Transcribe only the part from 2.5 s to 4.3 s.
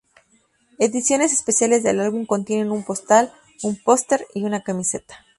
una postal, un póster